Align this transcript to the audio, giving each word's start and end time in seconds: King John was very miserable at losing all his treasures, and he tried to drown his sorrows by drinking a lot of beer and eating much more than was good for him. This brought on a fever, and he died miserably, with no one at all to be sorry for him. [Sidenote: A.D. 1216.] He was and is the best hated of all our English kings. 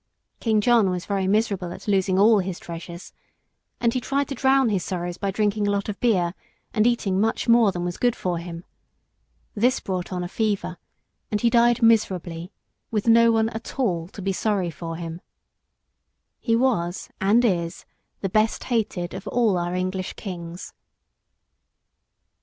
King 0.39 0.61
John 0.61 0.89
was 0.89 1.05
very 1.05 1.27
miserable 1.27 1.71
at 1.71 1.87
losing 1.87 2.17
all 2.17 2.39
his 2.39 2.57
treasures, 2.59 3.13
and 3.79 3.93
he 3.93 4.01
tried 4.01 4.29
to 4.29 4.33
drown 4.33 4.69
his 4.69 4.83
sorrows 4.83 5.19
by 5.19 5.29
drinking 5.29 5.67
a 5.67 5.69
lot 5.71 5.89
of 5.89 5.99
beer 5.99 6.33
and 6.73 6.87
eating 6.87 7.21
much 7.21 7.47
more 7.47 7.71
than 7.71 7.83
was 7.85 7.97
good 7.97 8.15
for 8.15 8.39
him. 8.39 8.63
This 9.53 9.79
brought 9.79 10.11
on 10.11 10.23
a 10.23 10.27
fever, 10.27 10.77
and 11.29 11.39
he 11.41 11.51
died 11.51 11.83
miserably, 11.83 12.51
with 12.89 13.07
no 13.07 13.31
one 13.31 13.49
at 13.49 13.77
all 13.77 14.07
to 14.07 14.23
be 14.23 14.33
sorry 14.33 14.71
for 14.71 14.95
him. 14.95 15.21
[Sidenote: 16.41 16.41
A.D. 16.45 16.55
1216.] 16.55 17.19
He 17.29 17.29
was 17.29 17.29
and 17.29 17.45
is 17.69 17.85
the 18.21 18.29
best 18.29 18.63
hated 18.63 19.13
of 19.13 19.27
all 19.27 19.55
our 19.59 19.75
English 19.75 20.13
kings. 20.13 20.73